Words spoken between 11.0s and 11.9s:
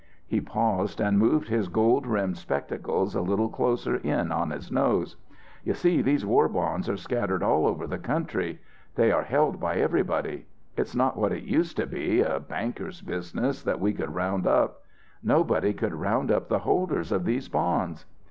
what it used to